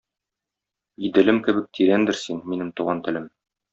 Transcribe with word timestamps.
Иделем 1.09 1.39
кебек 1.49 1.69
тирәндер 1.81 2.19
син, 2.23 2.41
минем 2.55 2.73
туган 2.81 3.05
телем! 3.09 3.29